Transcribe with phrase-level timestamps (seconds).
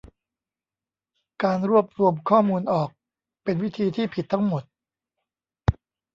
[1.43, 2.89] 'การรวบรวมข้อมูลออก'
[3.43, 4.63] เป็นวิธีที่ผิดทั้งหมด